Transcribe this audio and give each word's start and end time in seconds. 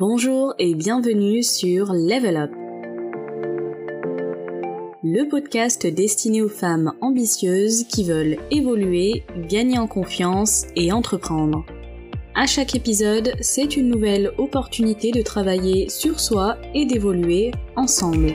Bonjour 0.00 0.56
et 0.58 0.74
bienvenue 0.74 1.44
sur 1.44 1.92
Level 1.92 2.36
Up. 2.36 2.50
Le 5.04 5.28
podcast 5.28 5.86
destiné 5.86 6.42
aux 6.42 6.48
femmes 6.48 6.94
ambitieuses 7.00 7.84
qui 7.84 8.02
veulent 8.02 8.38
évoluer, 8.50 9.22
gagner 9.48 9.78
en 9.78 9.86
confiance 9.86 10.66
et 10.74 10.90
entreprendre. 10.90 11.64
À 12.34 12.46
chaque 12.46 12.74
épisode, 12.74 13.34
c'est 13.40 13.76
une 13.76 13.88
nouvelle 13.88 14.32
opportunité 14.36 15.12
de 15.12 15.22
travailler 15.22 15.88
sur 15.88 16.18
soi 16.18 16.56
et 16.74 16.86
d'évoluer 16.86 17.52
ensemble. 17.76 18.34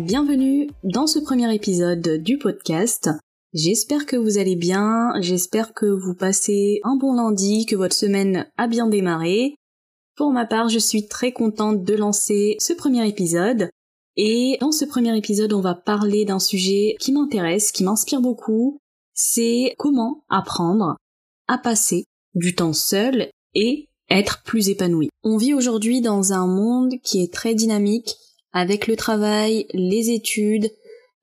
Bienvenue 0.00 0.70
dans 0.82 1.06
ce 1.06 1.18
premier 1.18 1.54
épisode 1.54 2.22
du 2.22 2.38
podcast. 2.38 3.10
J'espère 3.52 4.06
que 4.06 4.16
vous 4.16 4.38
allez 4.38 4.56
bien, 4.56 5.12
j'espère 5.20 5.74
que 5.74 5.84
vous 5.84 6.14
passez 6.14 6.80
un 6.84 6.96
bon 6.96 7.12
lundi, 7.12 7.66
que 7.66 7.76
votre 7.76 7.94
semaine 7.94 8.50
a 8.56 8.66
bien 8.66 8.86
démarré. 8.86 9.56
Pour 10.16 10.32
ma 10.32 10.46
part, 10.46 10.70
je 10.70 10.78
suis 10.78 11.06
très 11.06 11.32
contente 11.32 11.84
de 11.84 11.94
lancer 11.94 12.56
ce 12.60 12.72
premier 12.72 13.06
épisode. 13.06 13.68
Et 14.16 14.56
dans 14.62 14.72
ce 14.72 14.86
premier 14.86 15.14
épisode, 15.18 15.52
on 15.52 15.60
va 15.60 15.74
parler 15.74 16.24
d'un 16.24 16.38
sujet 16.38 16.96
qui 16.98 17.12
m'intéresse, 17.12 17.70
qui 17.70 17.84
m'inspire 17.84 18.22
beaucoup. 18.22 18.78
C'est 19.12 19.74
comment 19.76 20.24
apprendre 20.30 20.96
à 21.46 21.58
passer 21.58 22.04
du 22.34 22.54
temps 22.54 22.72
seul 22.72 23.28
et 23.54 23.88
être 24.08 24.42
plus 24.44 24.70
épanoui. 24.70 25.10
On 25.24 25.36
vit 25.36 25.52
aujourd'hui 25.52 26.00
dans 26.00 26.32
un 26.32 26.46
monde 26.46 26.94
qui 27.02 27.22
est 27.22 27.32
très 27.32 27.54
dynamique, 27.54 28.16
avec 28.52 28.86
le 28.86 28.96
travail, 28.96 29.66
les 29.72 30.10
études, 30.10 30.70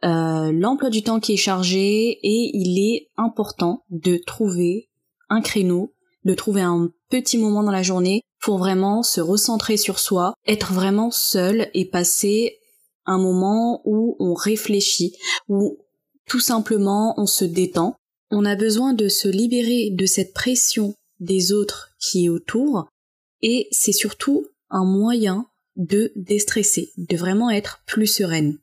euh, 0.05 0.51
l'emploi 0.51 0.89
du 0.89 1.03
temps 1.03 1.19
qui 1.19 1.33
est 1.33 1.37
chargé 1.37 2.19
et 2.21 2.51
il 2.53 2.79
est 2.79 3.09
important 3.17 3.83
de 3.89 4.17
trouver 4.17 4.89
un 5.29 5.41
créneau, 5.41 5.93
de 6.23 6.33
trouver 6.33 6.61
un 6.61 6.89
petit 7.09 7.37
moment 7.37 7.63
dans 7.63 7.71
la 7.71 7.83
journée 7.83 8.21
pour 8.39 8.57
vraiment 8.57 9.01
se 9.03 9.21
recentrer 9.21 9.77
sur 9.77 9.99
soi, 9.99 10.33
être 10.45 10.73
vraiment 10.73 11.11
seul 11.11 11.69
et 11.73 11.85
passer 11.85 12.59
un 13.05 13.17
moment 13.17 13.81
où 13.85 14.15
on 14.19 14.33
réfléchit, 14.33 15.15
où 15.47 15.79
tout 16.27 16.39
simplement 16.39 17.15
on 17.17 17.25
se 17.25 17.45
détend. 17.45 17.95
On 18.29 18.45
a 18.45 18.55
besoin 18.55 18.93
de 18.93 19.07
se 19.07 19.27
libérer 19.27 19.89
de 19.91 20.05
cette 20.05 20.33
pression 20.33 20.93
des 21.19 21.53
autres 21.53 21.89
qui 21.99 22.25
est 22.25 22.29
autour 22.29 22.87
et 23.41 23.67
c'est 23.71 23.93
surtout 23.93 24.45
un 24.69 24.85
moyen 24.85 25.47
de 25.77 26.11
déstresser, 26.15 26.91
de 26.97 27.15
vraiment 27.15 27.49
être 27.49 27.81
plus 27.85 28.07
sereine. 28.07 28.57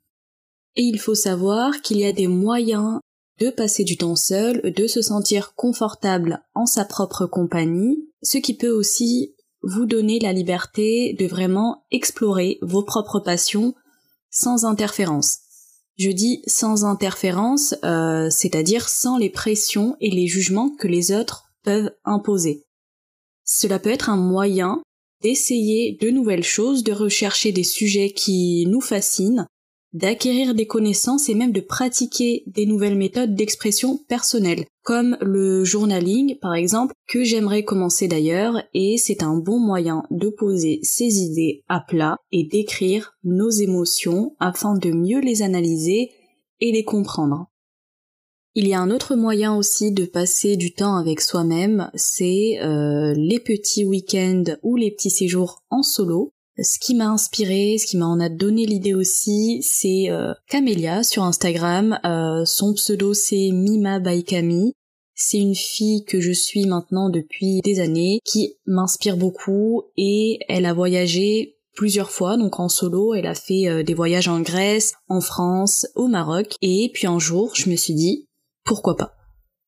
Et 0.76 0.82
il 0.82 0.98
faut 0.98 1.14
savoir 1.14 1.80
qu'il 1.80 1.98
y 1.98 2.04
a 2.04 2.12
des 2.12 2.26
moyens 2.26 3.00
de 3.40 3.50
passer 3.50 3.84
du 3.84 3.96
temps 3.96 4.16
seul, 4.16 4.60
de 4.60 4.86
se 4.86 5.02
sentir 5.02 5.54
confortable 5.54 6.42
en 6.54 6.66
sa 6.66 6.84
propre 6.84 7.26
compagnie, 7.26 8.08
ce 8.22 8.38
qui 8.38 8.54
peut 8.54 8.70
aussi 8.70 9.34
vous 9.62 9.86
donner 9.86 10.18
la 10.18 10.32
liberté 10.32 11.16
de 11.18 11.26
vraiment 11.26 11.84
explorer 11.90 12.58
vos 12.60 12.82
propres 12.82 13.20
passions 13.20 13.74
sans 14.30 14.64
interférence. 14.64 15.38
Je 15.96 16.10
dis 16.10 16.42
sans 16.46 16.84
interférence, 16.84 17.74
euh, 17.84 18.28
c'est-à-dire 18.28 18.88
sans 18.88 19.16
les 19.16 19.30
pressions 19.30 19.96
et 20.00 20.10
les 20.10 20.26
jugements 20.26 20.70
que 20.70 20.88
les 20.88 21.12
autres 21.12 21.44
peuvent 21.62 21.92
imposer. 22.04 22.66
Cela 23.44 23.78
peut 23.78 23.90
être 23.90 24.10
un 24.10 24.16
moyen 24.16 24.82
d'essayer 25.24 25.96
de 26.00 26.10
nouvelles 26.10 26.44
choses, 26.44 26.84
de 26.84 26.92
rechercher 26.92 27.50
des 27.50 27.64
sujets 27.64 28.10
qui 28.10 28.66
nous 28.68 28.82
fascinent, 28.82 29.46
d'acquérir 29.94 30.54
des 30.54 30.66
connaissances 30.66 31.30
et 31.30 31.34
même 31.34 31.52
de 31.52 31.62
pratiquer 31.62 32.42
des 32.46 32.66
nouvelles 32.66 32.98
méthodes 32.98 33.34
d'expression 33.34 33.96
personnelle, 34.06 34.66
comme 34.82 35.16
le 35.22 35.64
journaling 35.64 36.36
par 36.40 36.54
exemple, 36.54 36.92
que 37.08 37.24
j'aimerais 37.24 37.64
commencer 37.64 38.06
d'ailleurs, 38.06 38.62
et 38.74 38.98
c'est 38.98 39.22
un 39.22 39.36
bon 39.36 39.58
moyen 39.58 40.02
de 40.10 40.28
poser 40.28 40.80
ses 40.82 41.20
idées 41.20 41.62
à 41.68 41.80
plat 41.80 42.16
et 42.30 42.44
d'écrire 42.44 43.14
nos 43.24 43.50
émotions 43.50 44.36
afin 44.40 44.76
de 44.76 44.90
mieux 44.90 45.20
les 45.20 45.40
analyser 45.40 46.10
et 46.60 46.70
les 46.70 46.84
comprendre. 46.84 47.46
Il 48.56 48.68
y 48.68 48.74
a 48.74 48.80
un 48.80 48.92
autre 48.92 49.16
moyen 49.16 49.56
aussi 49.56 49.90
de 49.90 50.04
passer 50.04 50.56
du 50.56 50.72
temps 50.72 50.94
avec 50.94 51.20
soi-même, 51.20 51.90
c'est 51.94 52.60
euh, 52.62 53.12
les 53.16 53.40
petits 53.40 53.84
week-ends 53.84 54.44
ou 54.62 54.76
les 54.76 54.92
petits 54.92 55.10
séjours 55.10 55.64
en 55.70 55.82
solo. 55.82 56.30
Ce 56.62 56.78
qui 56.78 56.94
m'a 56.94 57.08
inspiré, 57.08 57.78
ce 57.78 57.86
qui 57.86 57.96
m'en 57.96 58.20
a 58.20 58.28
donné 58.28 58.64
l'idée 58.64 58.94
aussi, 58.94 59.60
c'est 59.64 60.08
euh, 60.08 60.32
Camélia 60.48 61.02
sur 61.02 61.24
Instagram. 61.24 61.98
Euh, 62.04 62.44
son 62.44 62.74
pseudo 62.74 63.12
c'est 63.12 63.50
Mima 63.50 63.98
by 63.98 64.22
Camille. 64.22 64.72
C'est 65.16 65.38
une 65.38 65.56
fille 65.56 66.04
que 66.04 66.20
je 66.20 66.30
suis 66.30 66.66
maintenant 66.66 67.10
depuis 67.10 67.60
des 67.60 67.80
années, 67.80 68.20
qui 68.24 68.54
m'inspire 68.66 69.16
beaucoup 69.16 69.82
et 69.96 70.38
elle 70.48 70.66
a 70.66 70.74
voyagé 70.74 71.56
plusieurs 71.74 72.12
fois, 72.12 72.36
donc 72.36 72.60
en 72.60 72.68
solo, 72.68 73.14
elle 73.14 73.26
a 73.26 73.34
fait 73.34 73.82
des 73.82 73.94
voyages 73.94 74.28
en 74.28 74.40
Grèce, 74.40 74.92
en 75.08 75.20
France, 75.20 75.88
au 75.96 76.06
Maroc, 76.06 76.54
et 76.62 76.88
puis 76.94 77.08
un 77.08 77.18
jour, 77.18 77.52
je 77.56 77.68
me 77.68 77.74
suis 77.74 77.94
dit, 77.94 78.28
pourquoi 78.64 78.96
pas? 78.96 79.14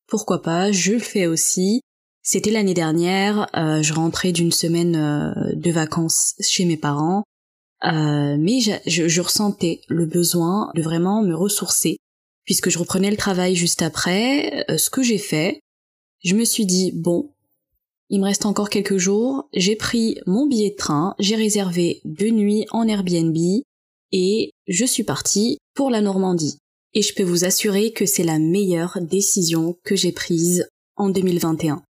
Pourquoi 0.09 0.43
pas? 0.43 0.73
Je 0.73 0.93
le 0.93 0.99
fais 0.99 1.27
aussi. 1.27 1.81
C'était 2.23 2.51
l'année 2.51 2.75
dernière, 2.75 3.47
euh, 3.57 3.83
je 3.83 3.93
rentrais 3.93 4.33
d'une 4.33 4.51
semaine 4.51 4.97
euh, 4.97 5.53
de 5.55 5.71
vacances 5.71 6.34
chez 6.41 6.65
mes 6.65 6.77
parents, 6.77 7.23
euh, 7.84 8.37
mais 8.37 8.61
je, 8.61 9.07
je, 9.07 9.21
ressentais 9.21 9.81
le 9.89 10.07
besoin 10.07 10.73
de 10.75 10.83
vraiment 10.83 11.23
me 11.23 11.37
ressourcer, 11.37 11.99
puisque 12.45 12.69
je 12.69 12.79
reprenais 12.81 13.12
le 13.12 13.17
travail 13.17 13.55
juste 13.55 13.81
après. 13.81 14.65
ce 14.77 14.91
que 14.91 15.05
j'ai 15.05 15.19
fait, 15.19 15.61
je 16.25 16.34
me 16.34 16.45
suis 16.45 16.67
dit 16.67 16.91
bon, 16.97 17.33
il 18.09 18.19
me 18.21 18.25
reste 18.25 18.45
encore 18.45 18.71
quelques 18.71 18.97
jours, 18.97 19.49
j'ai 19.53 19.77
pris 19.77 20.19
mon 20.27 20.49
billet 20.49 20.71
de 20.71 20.77
train, 20.77 21.15
j'ai 21.21 21.37
réservé 21.37 22.01
deux 22.05 22.31
nuits 22.31 22.67
en 22.71 22.89
Airbnb 22.89 23.37
et 24.11 24.51
je 24.67 24.84
suis 24.84 25.05
partie 25.05 25.59
pour 25.75 25.91
la 25.91 26.01
Normandie 26.01 26.59
et 26.95 27.03
je 27.03 27.15
peux 27.15 27.23
vous 27.23 27.45
assurer 27.45 27.93
que 27.93 28.07
c'est 28.07 28.25
la 28.25 28.39
meilleure 28.39 28.99
décision 29.01 29.77
que 29.85 29.97
j'ai 29.97 30.13
prise 30.13 30.69
en 30.97 31.11
2021. 31.11 31.83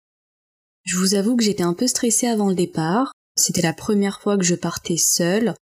Je 0.85 0.97
vous 0.97 1.15
avoue 1.15 1.37
que 1.37 1.45
j'étais 1.45 1.63
un 1.63 1.75
peu 1.75 1.87
stressée 1.87 2.27
avant 2.27 2.49
le 2.49 2.55
départ, 2.55 3.13
c'était 3.37 3.63
la 3.63 3.73
première 3.73 4.21
fois 4.21 4.37
que 4.37 4.45
je 4.45 4.55
partais 4.55 4.97
seule. 4.97 5.55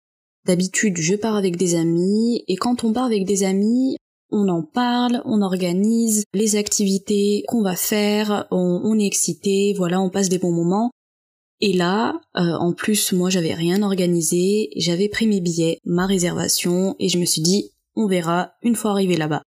D'habitude, 0.46 0.97
je 0.97 1.16
pars 1.16 1.36
avec 1.36 1.56
des 1.56 1.75
amis, 1.75 2.44
et 2.47 2.56
quand 2.56 2.84
on 2.84 2.94
part 2.94 3.06
avec 3.06 3.25
des 3.25 3.44
amis, 3.44 3.96
on 4.31 4.47
en 4.50 4.64
parle, 4.64 5.22
on 5.25 5.41
organise 5.41 6.24
les 6.34 6.56
activités 6.56 7.44
qu'on 7.47 7.62
va 7.62 7.75
faire, 7.75 8.47
on, 8.50 8.97
est 8.97 9.06
excité, 9.06 9.74
voilà, 9.78 10.02
on 10.02 10.09
passe 10.09 10.30
des 10.30 10.40
bons 10.40 10.53
moments. 10.53 10.91
Et 11.59 11.74
là, 11.74 12.20
euh, 12.38 12.56
en 12.58 12.74
plus, 12.74 13.14
moi, 13.14 13.30
j'avais 13.30 13.53
rien 13.53 13.84
organisé, 13.84 14.70
j'avais 14.75 15.09
pris 15.09 15.28
mes 15.28 15.41
billets, 15.41 15.78
ma 15.86 16.08
réservation, 16.08 16.96
et 16.97 17.08
je 17.08 17.20
me 17.20 17.25
suis 17.25 17.41
dit, 17.41 17.72
on 17.96 18.07
verra 18.07 18.53
une 18.62 18.75
fois 18.75 18.91
arrivé 18.91 19.18
là-bas. 19.18 19.44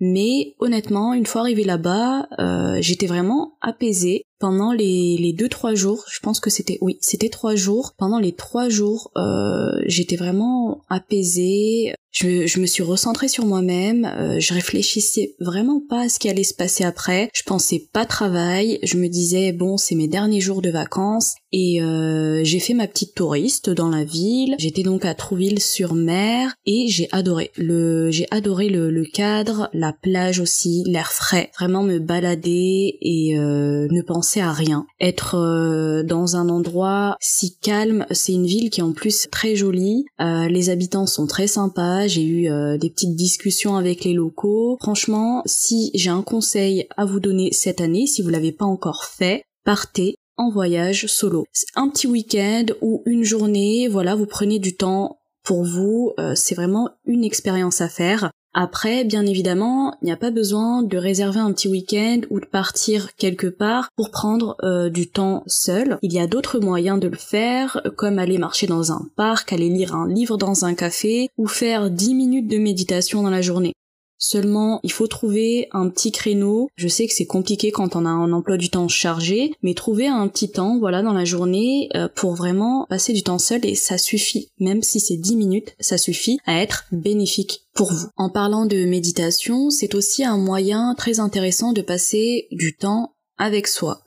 Mais 0.00 0.54
honnêtement, 0.58 1.14
une 1.14 1.26
fois 1.26 1.42
arrivé 1.42 1.64
là-bas, 1.64 2.26
euh, 2.38 2.78
j'étais 2.80 3.06
vraiment 3.06 3.56
apaisée 3.60 4.24
pendant 4.44 4.74
les, 4.74 5.16
les 5.16 5.32
deux 5.32 5.48
trois 5.48 5.74
jours. 5.74 6.04
Je 6.12 6.20
pense 6.20 6.38
que 6.38 6.50
c'était 6.50 6.76
oui, 6.82 6.98
c'était 7.00 7.30
trois 7.30 7.54
jours. 7.54 7.94
Pendant 7.96 8.18
les 8.18 8.32
trois 8.32 8.68
jours, 8.68 9.10
euh, 9.16 9.72
j'étais 9.86 10.16
vraiment 10.16 10.84
apaisée. 10.90 11.94
Je, 12.10 12.46
je, 12.46 12.60
me 12.60 12.66
suis 12.66 12.82
recentrée 12.82 13.26
sur 13.26 13.44
moi-même. 13.44 14.04
Euh, 14.04 14.38
je 14.38 14.54
réfléchissais 14.54 15.34
vraiment 15.40 15.82
pas 15.88 16.02
à 16.02 16.08
ce 16.08 16.20
qui 16.20 16.28
allait 16.28 16.44
se 16.44 16.54
passer 16.54 16.84
après. 16.84 17.28
Je 17.34 17.42
pensais 17.42 17.88
pas 17.92 18.04
travail. 18.04 18.78
Je 18.84 18.98
me 18.98 19.08
disais 19.08 19.50
bon, 19.50 19.78
c'est 19.78 19.96
mes 19.96 20.06
derniers 20.06 20.40
jours 20.40 20.62
de 20.62 20.70
vacances 20.70 21.34
et 21.50 21.82
euh, 21.82 22.42
j'ai 22.44 22.60
fait 22.60 22.74
ma 22.74 22.86
petite 22.86 23.14
touriste 23.14 23.70
dans 23.70 23.88
la 23.88 24.04
ville. 24.04 24.54
J'étais 24.58 24.84
donc 24.84 25.04
à 25.04 25.14
Trouville-sur-Mer 25.14 26.54
et 26.66 26.86
j'ai 26.88 27.08
adoré. 27.10 27.50
Le, 27.56 28.12
j'ai 28.12 28.26
adoré 28.30 28.68
le, 28.68 29.04
cadre, 29.04 29.68
la 29.72 29.92
plage 29.92 30.38
aussi, 30.38 30.84
l'air 30.86 31.10
frais. 31.12 31.50
Vraiment 31.58 31.82
me 31.82 31.98
balader 31.98 32.98
et 33.00 33.38
euh, 33.38 33.88
ne 33.90 34.02
penser 34.02 34.33
à 34.40 34.52
rien. 34.52 34.86
Être 35.00 35.36
euh, 35.36 36.02
dans 36.02 36.36
un 36.36 36.48
endroit 36.48 37.16
si 37.20 37.56
calme. 37.58 38.06
C'est 38.10 38.32
une 38.32 38.46
ville 38.46 38.70
qui 38.70 38.80
est 38.80 38.84
en 38.84 38.92
plus 38.92 39.28
très 39.30 39.56
jolie. 39.56 40.04
Euh, 40.20 40.48
les 40.48 40.70
habitants 40.70 41.06
sont 41.06 41.26
très 41.26 41.46
sympas. 41.46 42.06
J'ai 42.06 42.24
eu 42.24 42.50
euh, 42.50 42.76
des 42.78 42.90
petites 42.90 43.16
discussions 43.16 43.76
avec 43.76 44.04
les 44.04 44.12
locaux. 44.12 44.76
Franchement, 44.80 45.42
si 45.46 45.90
j'ai 45.94 46.10
un 46.10 46.22
conseil 46.22 46.86
à 46.96 47.04
vous 47.04 47.20
donner 47.20 47.50
cette 47.52 47.80
année, 47.80 48.06
si 48.06 48.22
vous 48.22 48.30
l'avez 48.30 48.52
pas 48.52 48.64
encore 48.64 49.04
fait, 49.04 49.44
partez 49.64 50.16
en 50.36 50.50
voyage 50.50 51.06
solo. 51.06 51.44
Un 51.76 51.88
petit 51.88 52.06
week-end 52.06 52.66
ou 52.82 53.02
une 53.06 53.24
journée, 53.24 53.88
voilà, 53.88 54.14
vous 54.14 54.26
prenez 54.26 54.58
du 54.58 54.76
temps 54.76 55.18
pour 55.44 55.62
vous, 55.62 56.12
c'est 56.34 56.54
vraiment 56.54 56.88
une 57.04 57.22
expérience 57.22 57.80
à 57.82 57.88
faire. 57.88 58.30
Après, 58.54 59.02
bien 59.02 59.26
évidemment, 59.26 59.96
il 60.00 60.04
n'y 60.06 60.12
a 60.12 60.16
pas 60.16 60.30
besoin 60.30 60.84
de 60.84 60.96
réserver 60.96 61.40
un 61.40 61.52
petit 61.52 61.66
week-end 61.66 62.20
ou 62.30 62.38
de 62.38 62.46
partir 62.46 63.14
quelque 63.16 63.48
part 63.48 63.88
pour 63.96 64.12
prendre 64.12 64.56
euh, 64.62 64.88
du 64.90 65.10
temps 65.10 65.42
seul. 65.48 65.98
Il 66.02 66.12
y 66.12 66.20
a 66.20 66.28
d'autres 66.28 66.60
moyens 66.60 67.00
de 67.00 67.08
le 67.08 67.16
faire, 67.16 67.82
comme 67.96 68.20
aller 68.20 68.38
marcher 68.38 68.68
dans 68.68 68.92
un 68.92 69.08
parc, 69.16 69.52
aller 69.52 69.68
lire 69.68 69.96
un 69.96 70.08
livre 70.08 70.36
dans 70.36 70.64
un 70.64 70.74
café 70.74 71.28
ou 71.36 71.48
faire 71.48 71.90
10 71.90 72.14
minutes 72.14 72.48
de 72.48 72.58
méditation 72.58 73.22
dans 73.22 73.30
la 73.30 73.42
journée. 73.42 73.72
Seulement, 74.18 74.80
il 74.82 74.92
faut 74.92 75.06
trouver 75.06 75.68
un 75.72 75.88
petit 75.88 76.12
créneau. 76.12 76.68
Je 76.76 76.88
sais 76.88 77.06
que 77.06 77.12
c'est 77.12 77.26
compliqué 77.26 77.70
quand 77.72 77.96
on 77.96 78.06
a 78.06 78.10
un 78.10 78.32
emploi 78.32 78.56
du 78.56 78.70
temps 78.70 78.88
chargé, 78.88 79.52
mais 79.62 79.74
trouver 79.74 80.06
un 80.06 80.28
petit 80.28 80.50
temps, 80.50 80.78
voilà, 80.78 81.02
dans 81.02 81.12
la 81.12 81.24
journée 81.24 81.88
euh, 81.94 82.08
pour 82.14 82.34
vraiment 82.34 82.86
passer 82.88 83.12
du 83.12 83.22
temps 83.22 83.38
seul 83.38 83.64
et 83.66 83.74
ça 83.74 83.98
suffit. 83.98 84.48
Même 84.58 84.82
si 84.82 85.00
c'est 85.00 85.16
10 85.16 85.36
minutes, 85.36 85.74
ça 85.80 85.98
suffit 85.98 86.38
à 86.46 86.62
être 86.62 86.84
bénéfique 86.92 87.64
pour 87.74 87.92
vous. 87.92 88.08
En 88.16 88.30
parlant 88.30 88.66
de 88.66 88.84
méditation, 88.84 89.70
c'est 89.70 89.94
aussi 89.94 90.24
un 90.24 90.38
moyen 90.38 90.94
très 90.96 91.20
intéressant 91.20 91.72
de 91.72 91.82
passer 91.82 92.46
du 92.50 92.76
temps 92.76 93.14
avec 93.36 93.66
soi. 93.66 94.04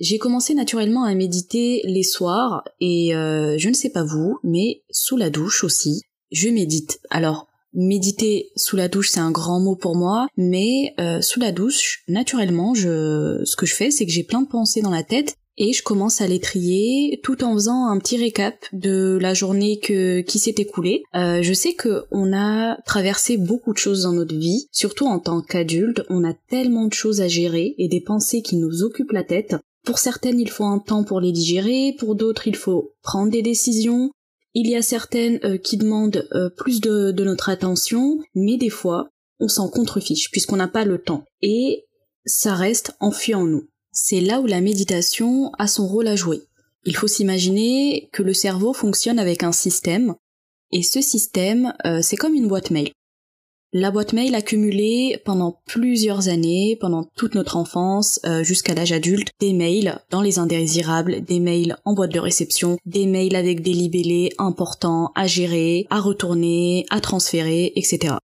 J'ai 0.00 0.18
commencé 0.18 0.54
naturellement 0.54 1.02
à 1.02 1.14
méditer 1.14 1.80
les 1.84 2.04
soirs 2.04 2.62
et 2.80 3.16
euh, 3.16 3.58
je 3.58 3.68
ne 3.68 3.74
sais 3.74 3.90
pas 3.90 4.04
vous, 4.04 4.38
mais 4.44 4.82
sous 4.90 5.16
la 5.16 5.28
douche 5.28 5.64
aussi, 5.64 6.02
je 6.30 6.48
médite. 6.48 7.00
Alors 7.10 7.47
Méditer 7.80 8.50
sous 8.56 8.74
la 8.74 8.88
douche, 8.88 9.10
c'est 9.10 9.20
un 9.20 9.30
grand 9.30 9.60
mot 9.60 9.76
pour 9.76 9.94
moi, 9.94 10.26
mais 10.36 10.94
euh, 10.98 11.20
sous 11.20 11.38
la 11.38 11.52
douche, 11.52 12.02
naturellement, 12.08 12.74
je, 12.74 13.40
ce 13.44 13.54
que 13.54 13.66
je 13.66 13.74
fais, 13.76 13.92
c'est 13.92 14.04
que 14.04 14.10
j'ai 14.10 14.24
plein 14.24 14.42
de 14.42 14.48
pensées 14.48 14.82
dans 14.82 14.90
la 14.90 15.04
tête 15.04 15.36
et 15.58 15.72
je 15.72 15.84
commence 15.84 16.20
à 16.20 16.26
les 16.26 16.40
trier 16.40 17.20
tout 17.22 17.44
en 17.44 17.54
faisant 17.54 17.86
un 17.86 17.96
petit 17.98 18.16
récap 18.16 18.56
de 18.72 19.16
la 19.20 19.32
journée 19.32 19.78
que, 19.78 20.22
qui 20.22 20.40
s'est 20.40 20.56
écoulée. 20.58 21.04
Euh, 21.14 21.40
je 21.42 21.52
sais 21.52 21.74
que 21.74 22.02
on 22.10 22.32
a 22.32 22.80
traversé 22.84 23.36
beaucoup 23.36 23.72
de 23.72 23.78
choses 23.78 24.02
dans 24.02 24.12
notre 24.12 24.36
vie, 24.36 24.66
surtout 24.72 25.06
en 25.06 25.20
tant 25.20 25.40
qu'adulte, 25.40 26.02
on 26.10 26.24
a 26.24 26.34
tellement 26.48 26.86
de 26.86 26.94
choses 26.94 27.20
à 27.20 27.28
gérer 27.28 27.76
et 27.78 27.86
des 27.86 28.00
pensées 28.00 28.42
qui 28.42 28.56
nous 28.56 28.82
occupent 28.82 29.12
la 29.12 29.22
tête. 29.22 29.54
Pour 29.84 29.98
certaines, 29.98 30.40
il 30.40 30.50
faut 30.50 30.64
un 30.64 30.80
temps 30.80 31.04
pour 31.04 31.20
les 31.20 31.32
digérer, 31.32 31.94
pour 31.96 32.16
d'autres, 32.16 32.48
il 32.48 32.56
faut 32.56 32.92
prendre 33.02 33.30
des 33.30 33.42
décisions, 33.42 34.10
il 34.54 34.68
y 34.68 34.76
a 34.76 34.82
certaines 34.82 35.40
euh, 35.44 35.58
qui 35.58 35.76
demandent 35.76 36.26
euh, 36.32 36.50
plus 36.50 36.80
de, 36.80 37.12
notre 37.12 37.48
attention, 37.48 38.18
mais 38.34 38.56
des 38.56 38.70
fois, 38.70 39.08
on 39.40 39.48
s'en 39.48 39.68
contrefiche 39.68 40.30
puisqu'on 40.30 40.56
n'a 40.56 40.68
pas 40.68 40.84
le 40.84 40.98
temps. 40.98 41.24
Et 41.42 41.84
ça 42.24 42.54
reste 42.54 42.92
enfui 43.00 43.34
en 43.34 43.44
nous. 43.44 43.68
C'est 43.92 44.20
là 44.20 44.40
où 44.40 44.46
la 44.46 44.60
méditation 44.60 45.52
a 45.58 45.66
son 45.66 45.86
rôle 45.86 46.08
à 46.08 46.16
jouer. 46.16 46.42
Il 46.84 46.96
faut 46.96 47.08
s'imaginer 47.08 48.08
que 48.12 48.22
le 48.22 48.32
cerveau 48.32 48.72
fonctionne 48.72 49.18
avec 49.18 49.42
un 49.42 49.52
système, 49.52 50.14
et 50.70 50.82
ce 50.82 51.00
système, 51.00 51.74
euh, 51.86 52.00
c'est 52.02 52.16
comme 52.16 52.34
une 52.34 52.48
boîte 52.48 52.70
mail. 52.70 52.90
La 53.74 53.90
boîte 53.90 54.14
mail 54.14 54.34
accumulée 54.34 55.20
pendant 55.26 55.60
plusieurs 55.66 56.28
années, 56.28 56.78
pendant 56.80 57.04
toute 57.16 57.34
notre 57.34 57.58
enfance, 57.58 58.18
euh, 58.24 58.42
jusqu'à 58.42 58.72
l'âge 58.72 58.92
adulte, 58.92 59.28
des 59.40 59.52
mails 59.52 60.00
dans 60.08 60.22
les 60.22 60.38
indésirables, 60.38 61.20
des 61.20 61.38
mails 61.38 61.76
en 61.84 61.92
boîte 61.92 62.12
de 62.12 62.18
réception, 62.18 62.78
des 62.86 63.04
mails 63.04 63.36
avec 63.36 63.60
des 63.60 63.74
libellés 63.74 64.32
importants 64.38 65.12
à 65.14 65.26
gérer, 65.26 65.86
à 65.90 66.00
retourner, 66.00 66.86
à 66.88 67.02
transférer, 67.02 67.74
etc. 67.76 68.14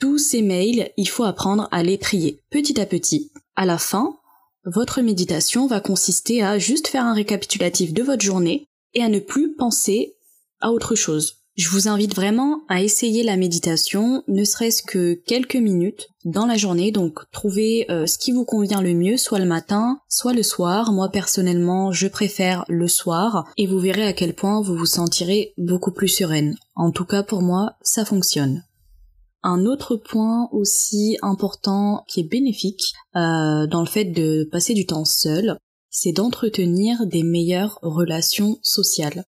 Tous 0.00 0.16
ces 0.16 0.40
mails, 0.40 0.90
il 0.96 1.10
faut 1.10 1.24
apprendre 1.24 1.68
à 1.72 1.82
les 1.82 1.98
trier 1.98 2.40
petit 2.50 2.80
à 2.80 2.86
petit. 2.86 3.32
À 3.54 3.66
la 3.66 3.76
fin, 3.76 4.16
votre 4.64 5.02
méditation 5.02 5.66
va 5.66 5.80
consister 5.80 6.42
à 6.42 6.58
juste 6.58 6.88
faire 6.88 7.04
un 7.04 7.12
récapitulatif 7.12 7.92
de 7.92 8.02
votre 8.02 8.24
journée 8.24 8.66
et 8.94 9.02
à 9.02 9.10
ne 9.10 9.18
plus 9.18 9.54
penser 9.56 10.16
à 10.62 10.72
autre 10.72 10.94
chose. 10.94 11.42
Je 11.56 11.70
vous 11.70 11.88
invite 11.88 12.14
vraiment 12.14 12.60
à 12.68 12.82
essayer 12.82 13.22
la 13.22 13.38
méditation, 13.38 14.22
ne 14.28 14.44
serait-ce 14.44 14.82
que 14.82 15.14
quelques 15.14 15.56
minutes 15.56 16.08
dans 16.26 16.44
la 16.44 16.58
journée, 16.58 16.92
donc 16.92 17.20
trouvez 17.32 17.90
euh, 17.90 18.04
ce 18.04 18.18
qui 18.18 18.32
vous 18.32 18.44
convient 18.44 18.82
le 18.82 18.92
mieux, 18.92 19.16
soit 19.16 19.38
le 19.38 19.46
matin, 19.46 20.00
soit 20.06 20.34
le 20.34 20.42
soir. 20.42 20.92
Moi 20.92 21.08
personnellement, 21.08 21.92
je 21.92 22.08
préfère 22.08 22.66
le 22.68 22.88
soir, 22.88 23.46
et 23.56 23.66
vous 23.66 23.78
verrez 23.78 24.06
à 24.06 24.12
quel 24.12 24.34
point 24.34 24.60
vous 24.60 24.76
vous 24.76 24.84
sentirez 24.84 25.54
beaucoup 25.56 25.92
plus 25.92 26.08
sereine. 26.08 26.58
En 26.74 26.90
tout 26.90 27.06
cas 27.06 27.22
pour 27.22 27.40
moi, 27.40 27.76
ça 27.80 28.04
fonctionne. 28.04 28.62
Un 29.42 29.64
autre 29.64 29.96
point 29.96 30.50
aussi 30.52 31.16
important 31.22 32.04
qui 32.06 32.20
est 32.20 32.28
bénéfique 32.28 32.92
euh, 33.14 33.66
dans 33.66 33.80
le 33.80 33.86
fait 33.86 34.04
de 34.04 34.46
passer 34.52 34.74
du 34.74 34.84
temps 34.84 35.06
seul, 35.06 35.56
c'est 35.88 36.12
d'entretenir 36.12 37.06
des 37.06 37.22
meilleures 37.22 37.78
relations 37.80 38.58
sociales. 38.60 39.24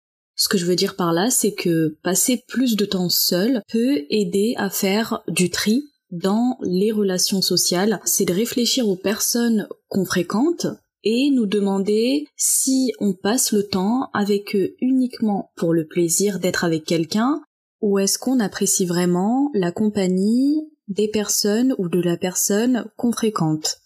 Ce 0.42 0.48
que 0.48 0.58
je 0.58 0.66
veux 0.66 0.74
dire 0.74 0.96
par 0.96 1.12
là, 1.12 1.30
c'est 1.30 1.52
que 1.52 1.96
passer 2.02 2.42
plus 2.48 2.74
de 2.74 2.84
temps 2.84 3.08
seul 3.08 3.62
peut 3.70 4.02
aider 4.10 4.54
à 4.56 4.70
faire 4.70 5.22
du 5.28 5.50
tri 5.50 5.84
dans 6.10 6.58
les 6.62 6.90
relations 6.90 7.40
sociales. 7.40 8.00
C'est 8.04 8.24
de 8.24 8.32
réfléchir 8.32 8.88
aux 8.88 8.96
personnes 8.96 9.68
qu'on 9.86 10.04
fréquente 10.04 10.66
et 11.04 11.30
nous 11.30 11.46
demander 11.46 12.26
si 12.36 12.92
on 12.98 13.12
passe 13.12 13.52
le 13.52 13.68
temps 13.68 14.10
avec 14.14 14.56
eux 14.56 14.74
uniquement 14.80 15.52
pour 15.54 15.72
le 15.72 15.86
plaisir 15.86 16.40
d'être 16.40 16.64
avec 16.64 16.86
quelqu'un 16.86 17.40
ou 17.80 18.00
est-ce 18.00 18.18
qu'on 18.18 18.40
apprécie 18.40 18.84
vraiment 18.84 19.48
la 19.54 19.70
compagnie 19.70 20.68
des 20.88 21.06
personnes 21.06 21.72
ou 21.78 21.88
de 21.88 22.00
la 22.00 22.16
personne 22.16 22.90
qu'on 22.96 23.12
fréquente. 23.12 23.76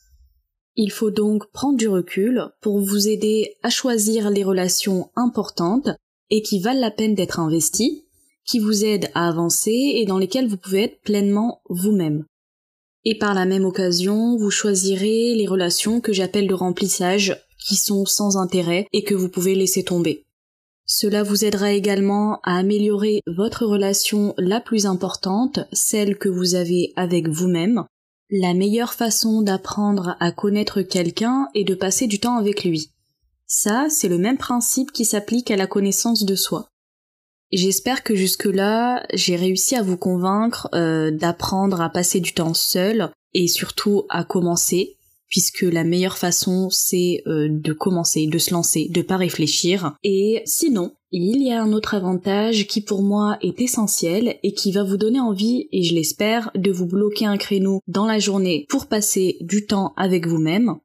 Il 0.75 0.91
faut 0.91 1.11
donc 1.11 1.53
prendre 1.53 1.77
du 1.77 1.89
recul 1.89 2.49
pour 2.63 2.81
vous 2.81 3.09
aider 3.09 3.57
à 3.63 3.69
choisir 3.69 4.31
les 4.31 4.43
relations 4.43 5.11
importantes 5.17 5.91
et 6.31 6.43
qui 6.43 6.61
valent 6.61 6.81
la 6.81 6.91
peine 6.91 7.15
d'être 7.15 7.41
investis, 7.41 8.03
qui 8.45 8.59
vous 8.59 8.85
aident 8.85 9.11
à 9.15 9.29
avancer 9.29 9.93
et 9.95 10.07
dans 10.07 10.19
lesquels 10.19 10.49
vous 10.49 10.57
pouvez 10.57 10.85
être 10.85 11.01
pleinement 11.03 11.61
vous-même. 11.69 12.25
Et 13.05 13.19
par 13.19 13.35
la 13.35 13.45
même 13.45 13.65
occasion, 13.65 14.37
vous 14.37 14.51
choisirez 14.51 15.35
les 15.35 15.47
relations 15.47 16.01
que 16.01 16.13
j'appelle 16.13 16.49
de 16.49 16.55
remplissage, 16.55 17.41
qui 17.59 17.77
sont 17.77 18.05
sans 18.05 18.37
intérêt 18.37 18.87
et 18.93 19.05
que 19.05 19.15
vous 19.15 19.29
pouvez 19.29 19.55
laisser 19.55 19.85
tomber. 19.85 20.25
Cela 20.87 21.25
vous 21.25 21.45
aidera 21.45 21.73
également 21.73 22.41
à 22.45 22.59
améliorer 22.59 23.21
votre 23.27 23.67
relation 23.67 24.35
la 24.39 24.61
plus 24.61 24.87
importante, 24.87 25.61
celle 25.73 26.17
que 26.17 26.29
vous 26.29 26.55
avez 26.55 26.93
avec 26.95 27.29
vous-même. 27.29 27.85
La 28.31 28.55
meilleure 28.55 28.93
façon 28.93 29.43
d'apprendre 29.43 30.17
à 30.21 30.31
connaître 30.31 30.83
quelqu'un 30.83 31.49
est 31.55 31.65
de 31.65 31.75
passer 31.75 32.07
du 32.07 32.21
temps 32.21 32.37
avec 32.37 32.65
lui. 32.65 32.91
Ça, 33.47 33.87
c'est 33.91 34.09
le 34.09 34.19
même 34.19 34.39
principe 34.39 34.93
qui 34.93 35.05
s'applique 35.05 35.51
à 35.51 35.57
la 35.57 35.67
connaissance 35.67 36.25
de 36.25 36.35
soi. 36.35 36.69
J'espère 37.53 38.03
que 38.03 38.17
jusque-là, 38.17 39.07
j'ai 39.15 39.37
réussi 39.37 39.77
à 39.77 39.83
vous 39.83 39.97
convaincre 39.97 40.69
euh, 40.75 41.13
d'apprendre 41.13 41.81
à 41.81 41.89
passer 41.89 42.19
du 42.19 42.33
temps 42.33 42.55
seul 42.55 43.13
et 43.35 43.47
surtout 43.47 44.05
à 44.09 44.25
commencer, 44.25 44.97
puisque 45.29 45.63
la 45.63 45.85
meilleure 45.85 46.19
façon 46.19 46.71
c'est 46.71 47.23
euh, 47.29 47.47
de 47.49 47.73
commencer, 47.73 48.27
de 48.27 48.39
se 48.39 48.53
lancer, 48.53 48.89
de 48.91 49.01
pas 49.01 49.17
réfléchir. 49.17 49.95
Et 50.03 50.43
sinon, 50.45 50.93
il 51.13 51.41
y 51.41 51.53
a 51.53 51.63
un 51.63 51.73
autre 51.73 51.95
avantage 51.95 52.67
qui 52.67 52.81
pour 52.81 53.03
moi 53.03 53.39
est 53.43 53.61
essentiel 53.61 54.39
et 54.43 54.53
qui 54.53 54.73
va 54.73 54.83
vous 54.83 54.97
donner 54.97 55.21
envie, 55.21 55.69
et 55.71 55.85
je 55.85 55.95
l'espère, 55.95 56.51
de 56.57 56.73
vous 56.73 56.87
bloquer 56.87 57.27
un 57.27 57.37
créneau 57.37 57.81
dans 57.87 58.07
la 58.07 58.19
journée 58.19 58.67
pour 58.69 58.87
passer 58.87 59.37
du 59.41 59.67
temps 59.67 59.95
avec 59.97 60.27
vous-même 60.27 60.81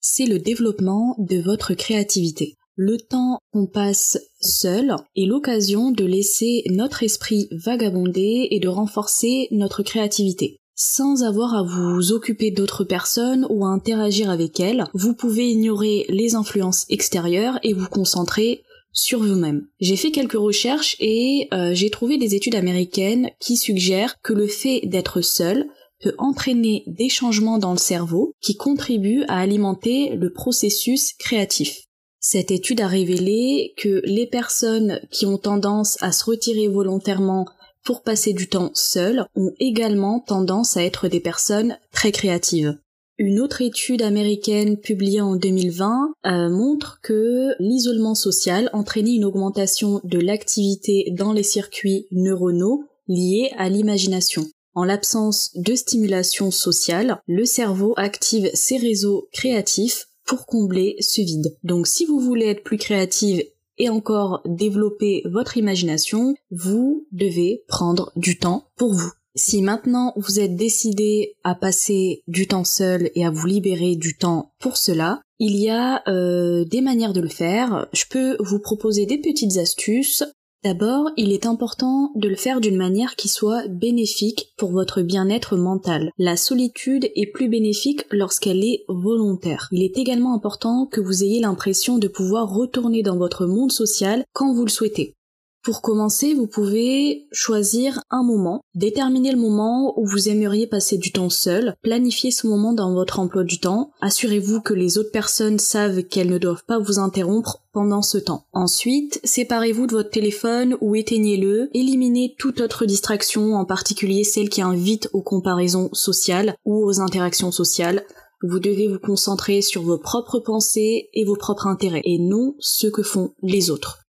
c'est 0.00 0.26
le 0.26 0.38
développement 0.38 1.14
de 1.18 1.40
votre 1.40 1.74
créativité. 1.74 2.56
Le 2.76 2.96
temps 2.96 3.38
qu'on 3.52 3.66
passe 3.66 4.18
seul 4.40 4.94
est 5.16 5.26
l'occasion 5.26 5.90
de 5.90 6.04
laisser 6.04 6.62
notre 6.70 7.02
esprit 7.02 7.48
vagabonder 7.50 8.48
et 8.52 8.60
de 8.60 8.68
renforcer 8.68 9.48
notre 9.50 9.82
créativité. 9.82 10.58
Sans 10.76 11.24
avoir 11.24 11.54
à 11.54 11.64
vous 11.64 12.12
occuper 12.12 12.52
d'autres 12.52 12.84
personnes 12.84 13.44
ou 13.50 13.64
à 13.66 13.70
interagir 13.70 14.30
avec 14.30 14.60
elles, 14.60 14.84
vous 14.94 15.12
pouvez 15.12 15.50
ignorer 15.50 16.06
les 16.08 16.36
influences 16.36 16.86
extérieures 16.88 17.58
et 17.64 17.72
vous 17.72 17.88
concentrer 17.88 18.62
sur 18.92 19.18
vous-même. 19.18 19.66
J'ai 19.80 19.96
fait 19.96 20.12
quelques 20.12 20.38
recherches 20.38 20.96
et 21.00 21.48
euh, 21.52 21.74
j'ai 21.74 21.90
trouvé 21.90 22.16
des 22.16 22.36
études 22.36 22.54
américaines 22.54 23.30
qui 23.40 23.56
suggèrent 23.56 24.20
que 24.22 24.32
le 24.32 24.46
fait 24.46 24.82
d'être 24.84 25.20
seul 25.20 25.66
peut 26.00 26.14
entraîner 26.18 26.84
des 26.86 27.08
changements 27.08 27.58
dans 27.58 27.72
le 27.72 27.78
cerveau 27.78 28.32
qui 28.40 28.56
contribuent 28.56 29.24
à 29.28 29.38
alimenter 29.38 30.14
le 30.16 30.32
processus 30.32 31.12
créatif. 31.14 31.82
Cette 32.20 32.50
étude 32.50 32.80
a 32.80 32.88
révélé 32.88 33.74
que 33.76 34.02
les 34.04 34.26
personnes 34.26 35.00
qui 35.10 35.26
ont 35.26 35.38
tendance 35.38 35.96
à 36.02 36.12
se 36.12 36.24
retirer 36.24 36.68
volontairement 36.68 37.46
pour 37.84 38.02
passer 38.02 38.32
du 38.32 38.48
temps 38.48 38.70
seules 38.74 39.24
ont 39.34 39.52
également 39.60 40.20
tendance 40.20 40.76
à 40.76 40.84
être 40.84 41.08
des 41.08 41.20
personnes 41.20 41.78
très 41.92 42.12
créatives. 42.12 42.76
Une 43.20 43.40
autre 43.40 43.62
étude 43.62 44.02
américaine 44.02 44.76
publiée 44.76 45.20
en 45.20 45.34
2020 45.34 46.12
euh, 46.26 46.48
montre 46.50 47.00
que 47.02 47.54
l'isolement 47.58 48.14
social 48.14 48.70
entraînait 48.72 49.14
une 49.14 49.24
augmentation 49.24 50.00
de 50.04 50.20
l'activité 50.20 51.12
dans 51.16 51.32
les 51.32 51.42
circuits 51.42 52.06
neuronaux 52.12 52.84
liés 53.08 53.50
à 53.56 53.68
l'imagination. 53.68 54.44
En 54.74 54.84
l'absence 54.84 55.50
de 55.56 55.74
stimulation 55.74 56.50
sociale, 56.50 57.20
le 57.26 57.44
cerveau 57.44 57.94
active 57.96 58.50
ses 58.54 58.76
réseaux 58.76 59.28
créatifs 59.32 60.08
pour 60.24 60.46
combler 60.46 60.96
ce 61.00 61.22
vide. 61.22 61.56
Donc 61.64 61.86
si 61.86 62.04
vous 62.04 62.20
voulez 62.20 62.46
être 62.46 62.62
plus 62.62 62.76
créative 62.76 63.42
et 63.78 63.88
encore 63.88 64.42
développer 64.44 65.22
votre 65.24 65.56
imagination, 65.56 66.34
vous 66.50 67.06
devez 67.12 67.64
prendre 67.66 68.12
du 68.16 68.38
temps 68.38 68.68
pour 68.76 68.92
vous. 68.92 69.10
Si 69.34 69.62
maintenant 69.62 70.12
vous 70.16 70.40
êtes 70.40 70.56
décidé 70.56 71.36
à 71.44 71.54
passer 71.54 72.22
du 72.26 72.46
temps 72.46 72.64
seul 72.64 73.10
et 73.14 73.24
à 73.24 73.30
vous 73.30 73.46
libérer 73.46 73.94
du 73.94 74.16
temps 74.16 74.52
pour 74.58 74.76
cela, 74.76 75.22
il 75.38 75.56
y 75.56 75.70
a 75.70 76.02
euh, 76.08 76.64
des 76.64 76.80
manières 76.80 77.12
de 77.12 77.20
le 77.20 77.28
faire. 77.28 77.86
Je 77.92 78.04
peux 78.10 78.36
vous 78.40 78.58
proposer 78.58 79.06
des 79.06 79.18
petites 79.18 79.56
astuces. 79.56 80.24
D'abord, 80.64 81.10
il 81.16 81.32
est 81.32 81.46
important 81.46 82.10
de 82.16 82.28
le 82.28 82.34
faire 82.34 82.60
d'une 82.60 82.76
manière 82.76 83.14
qui 83.14 83.28
soit 83.28 83.68
bénéfique 83.68 84.54
pour 84.56 84.72
votre 84.72 85.02
bien-être 85.02 85.56
mental. 85.56 86.10
La 86.18 86.36
solitude 86.36 87.08
est 87.14 87.30
plus 87.32 87.48
bénéfique 87.48 88.04
lorsqu'elle 88.10 88.64
est 88.64 88.84
volontaire. 88.88 89.68
Il 89.70 89.84
est 89.84 89.96
également 89.98 90.34
important 90.34 90.86
que 90.86 91.00
vous 91.00 91.22
ayez 91.22 91.40
l'impression 91.40 91.98
de 91.98 92.08
pouvoir 92.08 92.52
retourner 92.52 93.02
dans 93.02 93.16
votre 93.16 93.46
monde 93.46 93.70
social 93.70 94.24
quand 94.32 94.52
vous 94.52 94.64
le 94.64 94.70
souhaitez. 94.70 95.17
Pour 95.62 95.82
commencer, 95.82 96.34
vous 96.34 96.46
pouvez 96.46 97.26
choisir 97.32 98.00
un 98.10 98.22
moment, 98.22 98.62
déterminer 98.74 99.32
le 99.32 99.38
moment 99.38 99.98
où 99.98 100.06
vous 100.06 100.28
aimeriez 100.28 100.66
passer 100.66 100.96
du 100.96 101.12
temps 101.12 101.30
seul, 101.30 101.74
planifier 101.82 102.30
ce 102.30 102.46
moment 102.46 102.72
dans 102.72 102.94
votre 102.94 103.18
emploi 103.18 103.44
du 103.44 103.58
temps, 103.58 103.90
assurez-vous 104.00 104.60
que 104.60 104.72
les 104.72 104.98
autres 104.98 105.10
personnes 105.10 105.58
savent 105.58 106.04
qu'elles 106.04 106.30
ne 106.30 106.38
doivent 106.38 106.64
pas 106.64 106.78
vous 106.78 106.98
interrompre 106.98 107.64
pendant 107.72 108.02
ce 108.02 108.18
temps. 108.18 108.44
Ensuite, 108.52 109.20
séparez-vous 109.24 109.86
de 109.86 109.96
votre 109.96 110.10
téléphone 110.10 110.76
ou 110.80 110.94
éteignez-le, 110.94 111.68
éliminez 111.74 112.34
toute 112.38 112.60
autre 112.60 112.86
distraction, 112.86 113.54
en 113.54 113.64
particulier 113.64 114.24
celle 114.24 114.48
qui 114.48 114.62
invite 114.62 115.10
aux 115.12 115.22
comparaisons 115.22 115.90
sociales 115.92 116.54
ou 116.64 116.84
aux 116.84 117.00
interactions 117.00 117.52
sociales. 117.52 118.04
Vous 118.42 118.60
devez 118.60 118.86
vous 118.86 119.00
concentrer 119.00 119.60
sur 119.60 119.82
vos 119.82 119.98
propres 119.98 120.38
pensées 120.38 121.08
et 121.12 121.24
vos 121.24 121.36
propres 121.36 121.66
intérêts, 121.66 122.02
et 122.04 122.18
non 122.18 122.54
ce 122.60 122.86
que 122.86 123.02
font 123.02 123.32
les 123.42 123.70
autres. 123.70 124.07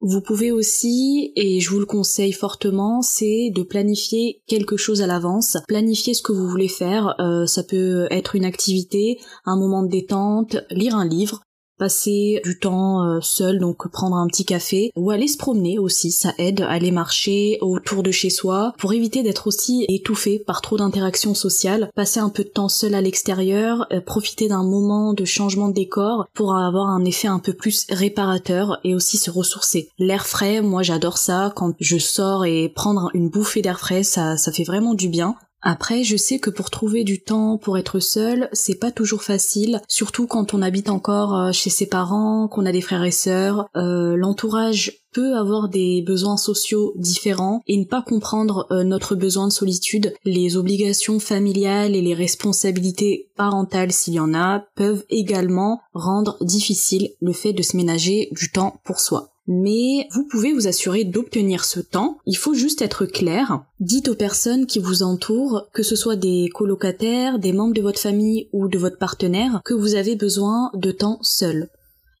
Vous 0.00 0.20
pouvez 0.20 0.52
aussi, 0.52 1.32
et 1.36 1.58
je 1.60 1.70
vous 1.70 1.80
le 1.80 1.86
conseille 1.86 2.32
fortement, 2.32 3.00
c'est 3.00 3.50
de 3.54 3.62
planifier 3.62 4.42
quelque 4.46 4.76
chose 4.76 5.00
à 5.00 5.06
l'avance. 5.06 5.56
Planifier 5.66 6.12
ce 6.12 6.22
que 6.22 6.32
vous 6.32 6.48
voulez 6.48 6.68
faire. 6.68 7.14
Euh, 7.18 7.46
ça 7.46 7.62
peut 7.62 8.06
être 8.10 8.36
une 8.36 8.44
activité, 8.44 9.18
un 9.46 9.56
moment 9.56 9.82
de 9.82 9.88
détente, 9.88 10.58
lire 10.70 10.94
un 10.96 11.06
livre 11.06 11.45
passer 11.78 12.40
du 12.44 12.58
temps 12.58 13.04
euh, 13.04 13.20
seul, 13.20 13.58
donc 13.58 13.88
prendre 13.88 14.16
un 14.16 14.26
petit 14.26 14.44
café, 14.44 14.90
ou 14.96 15.10
aller 15.10 15.28
se 15.28 15.36
promener 15.36 15.78
aussi, 15.78 16.10
ça 16.10 16.32
aide, 16.38 16.60
aller 16.62 16.90
marcher 16.90 17.58
autour 17.60 18.02
de 18.02 18.10
chez 18.10 18.30
soi, 18.30 18.72
pour 18.78 18.92
éviter 18.92 19.22
d'être 19.22 19.46
aussi 19.46 19.84
étouffé 19.88 20.38
par 20.38 20.62
trop 20.62 20.76
d'interactions 20.76 21.34
sociales, 21.34 21.90
passer 21.94 22.20
un 22.20 22.28
peu 22.28 22.44
de 22.44 22.48
temps 22.48 22.68
seul 22.68 22.94
à 22.94 23.00
l'extérieur, 23.00 23.86
euh, 23.92 24.00
profiter 24.00 24.48
d'un 24.48 24.64
moment 24.64 25.12
de 25.12 25.24
changement 25.24 25.68
de 25.68 25.74
décor 25.74 26.26
pour 26.34 26.56
avoir 26.56 26.88
un 26.88 27.04
effet 27.04 27.28
un 27.28 27.38
peu 27.38 27.52
plus 27.52 27.86
réparateur 27.90 28.78
et 28.84 28.94
aussi 28.94 29.16
se 29.16 29.30
ressourcer. 29.30 29.88
L'air 29.98 30.26
frais, 30.26 30.60
moi 30.62 30.82
j'adore 30.82 31.18
ça, 31.18 31.52
quand 31.54 31.74
je 31.80 31.98
sors 31.98 32.44
et 32.44 32.68
prendre 32.68 33.10
une 33.14 33.28
bouffée 33.28 33.62
d'air 33.62 33.78
frais, 33.78 34.02
ça, 34.02 34.36
ça 34.36 34.52
fait 34.52 34.64
vraiment 34.64 34.94
du 34.94 35.08
bien. 35.08 35.36
Après, 35.62 36.04
je 36.04 36.16
sais 36.16 36.38
que 36.38 36.50
pour 36.50 36.70
trouver 36.70 37.02
du 37.02 37.22
temps 37.22 37.58
pour 37.58 37.78
être 37.78 37.98
seul, 37.98 38.48
c'est 38.52 38.78
pas 38.78 38.92
toujours 38.92 39.22
facile, 39.22 39.80
surtout 39.88 40.26
quand 40.26 40.54
on 40.54 40.62
habite 40.62 40.90
encore 40.90 41.36
euh, 41.36 41.52
chez 41.52 41.70
ses 41.70 41.86
parents, 41.86 42.46
qu'on 42.46 42.66
a 42.66 42.72
des 42.72 42.80
frères 42.80 43.04
et 43.04 43.10
sœurs. 43.10 43.66
Euh, 43.76 44.16
l'entourage 44.16 45.00
peut 45.12 45.34
avoir 45.34 45.68
des 45.68 46.02
besoins 46.02 46.36
sociaux 46.36 46.92
différents 46.96 47.62
et 47.66 47.78
ne 47.78 47.84
pas 47.84 48.02
comprendre 48.02 48.66
euh, 48.70 48.84
notre 48.84 49.16
besoin 49.16 49.48
de 49.48 49.52
solitude. 49.52 50.14
Les 50.24 50.56
obligations 50.56 51.18
familiales 51.18 51.96
et 51.96 52.02
les 52.02 52.14
responsabilités 52.14 53.30
parentales, 53.34 53.92
s'il 53.92 54.14
y 54.14 54.20
en 54.20 54.34
a, 54.34 54.66
peuvent 54.76 55.04
également 55.08 55.80
rendre 55.94 56.36
difficile 56.42 57.10
le 57.20 57.32
fait 57.32 57.54
de 57.54 57.62
se 57.62 57.76
ménager 57.76 58.28
du 58.32 58.52
temps 58.52 58.80
pour 58.84 59.00
soi 59.00 59.35
mais 59.46 60.08
vous 60.12 60.24
pouvez 60.24 60.52
vous 60.52 60.66
assurer 60.66 61.04
d'obtenir 61.04 61.64
ce 61.64 61.80
temps. 61.80 62.18
Il 62.26 62.36
faut 62.36 62.54
juste 62.54 62.82
être 62.82 63.06
clair. 63.06 63.64
Dites 63.80 64.08
aux 64.08 64.14
personnes 64.14 64.66
qui 64.66 64.78
vous 64.78 65.02
entourent, 65.02 65.68
que 65.72 65.82
ce 65.82 65.96
soit 65.96 66.16
des 66.16 66.48
colocataires, 66.52 67.38
des 67.38 67.52
membres 67.52 67.74
de 67.74 67.82
votre 67.82 68.00
famille 68.00 68.48
ou 68.52 68.68
de 68.68 68.78
votre 68.78 68.98
partenaire, 68.98 69.60
que 69.64 69.74
vous 69.74 69.94
avez 69.94 70.16
besoin 70.16 70.70
de 70.74 70.90
temps 70.90 71.18
seul. 71.22 71.68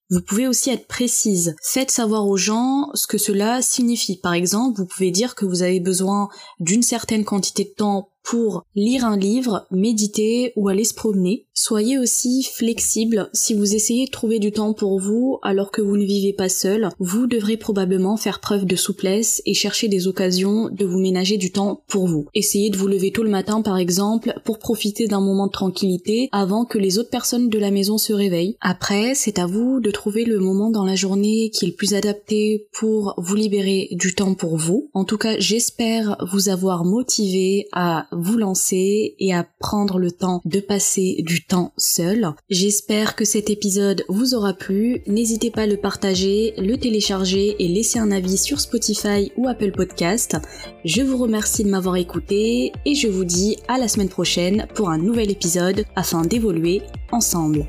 Vous 0.08 0.20
pouvez 0.20 0.46
aussi 0.46 0.70
être 0.70 0.86
précise. 0.86 1.56
Faites 1.60 1.90
savoir 1.90 2.28
aux 2.28 2.36
gens 2.36 2.90
ce 2.94 3.08
que 3.08 3.18
cela 3.18 3.60
signifie. 3.60 4.16
Par 4.16 4.34
exemple, 4.34 4.78
vous 4.78 4.86
pouvez 4.86 5.10
dire 5.10 5.34
que 5.34 5.44
vous 5.44 5.62
avez 5.62 5.80
besoin 5.80 6.28
d'une 6.60 6.82
certaine 6.82 7.24
quantité 7.24 7.64
de 7.64 7.74
temps 7.76 8.10
pour 8.26 8.64
lire 8.74 9.04
un 9.04 9.16
livre, 9.16 9.66
méditer 9.70 10.52
ou 10.56 10.68
aller 10.68 10.84
se 10.84 10.94
promener. 10.94 11.46
Soyez 11.54 11.96
aussi 11.96 12.42
flexible. 12.42 13.30
Si 13.32 13.54
vous 13.54 13.74
essayez 13.74 14.06
de 14.06 14.10
trouver 14.10 14.40
du 14.40 14.52
temps 14.52 14.74
pour 14.74 14.98
vous 14.98 15.38
alors 15.42 15.70
que 15.70 15.80
vous 15.80 15.96
ne 15.96 16.04
vivez 16.04 16.32
pas 16.32 16.48
seul, 16.48 16.90
vous 16.98 17.26
devrez 17.26 17.56
probablement 17.56 18.16
faire 18.16 18.40
preuve 18.40 18.66
de 18.66 18.76
souplesse 18.76 19.40
et 19.46 19.54
chercher 19.54 19.88
des 19.88 20.08
occasions 20.08 20.68
de 20.68 20.84
vous 20.84 20.98
ménager 20.98 21.36
du 21.38 21.52
temps 21.52 21.82
pour 21.86 22.08
vous. 22.08 22.26
Essayez 22.34 22.68
de 22.68 22.76
vous 22.76 22.88
lever 22.88 23.12
tôt 23.12 23.22
le 23.22 23.30
matin 23.30 23.62
par 23.62 23.78
exemple 23.78 24.34
pour 24.44 24.58
profiter 24.58 25.06
d'un 25.06 25.20
moment 25.20 25.46
de 25.46 25.52
tranquillité 25.52 26.28
avant 26.32 26.64
que 26.64 26.78
les 26.78 26.98
autres 26.98 27.10
personnes 27.10 27.48
de 27.48 27.58
la 27.58 27.70
maison 27.70 27.96
se 27.96 28.12
réveillent. 28.12 28.56
Après, 28.60 29.14
c'est 29.14 29.38
à 29.38 29.46
vous 29.46 29.80
de 29.80 29.90
trouver 29.90 30.24
le 30.24 30.40
moment 30.40 30.70
dans 30.70 30.84
la 30.84 30.96
journée 30.96 31.50
qui 31.50 31.64
est 31.64 31.68
le 31.68 31.74
plus 31.74 31.94
adapté 31.94 32.66
pour 32.72 33.14
vous 33.18 33.36
libérer 33.36 33.88
du 33.92 34.14
temps 34.14 34.34
pour 34.34 34.56
vous. 34.56 34.90
En 34.94 35.04
tout 35.04 35.18
cas, 35.18 35.38
j'espère 35.38 36.16
vous 36.32 36.48
avoir 36.48 36.84
motivé 36.84 37.68
à 37.72 38.08
vous 38.16 38.36
lancer 38.36 39.14
et 39.18 39.34
à 39.34 39.46
prendre 39.58 39.98
le 39.98 40.10
temps 40.10 40.40
de 40.44 40.60
passer 40.60 41.22
du 41.26 41.44
temps 41.44 41.72
seul. 41.76 42.32
J'espère 42.50 43.16
que 43.16 43.24
cet 43.24 43.50
épisode 43.50 44.04
vous 44.08 44.34
aura 44.34 44.54
plu. 44.54 45.02
N'hésitez 45.06 45.50
pas 45.50 45.62
à 45.62 45.66
le 45.66 45.76
partager, 45.76 46.54
le 46.58 46.76
télécharger 46.76 47.56
et 47.58 47.68
laisser 47.68 47.98
un 47.98 48.10
avis 48.10 48.38
sur 48.38 48.60
Spotify 48.60 49.32
ou 49.36 49.48
Apple 49.48 49.72
Podcast. 49.72 50.36
Je 50.84 51.02
vous 51.02 51.18
remercie 51.18 51.64
de 51.64 51.70
m'avoir 51.70 51.96
écouté 51.96 52.72
et 52.84 52.94
je 52.94 53.08
vous 53.08 53.24
dis 53.24 53.56
à 53.68 53.78
la 53.78 53.88
semaine 53.88 54.08
prochaine 54.08 54.66
pour 54.74 54.90
un 54.90 54.98
nouvel 54.98 55.30
épisode 55.30 55.84
afin 55.94 56.22
d'évoluer 56.22 56.82
ensemble. 57.12 57.66